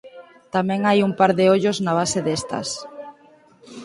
Tamén 0.55 0.81
hai 0.87 0.99
un 1.07 1.13
par 1.19 1.31
de 1.39 1.45
ollos 1.55 1.77
na 1.85 1.93
base 1.99 2.19
destas. 2.27 2.69